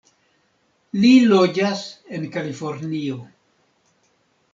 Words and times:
Li 1.01 1.11
loĝas 1.33 1.83
en 2.19 2.25
Kalifornio. 2.37 3.19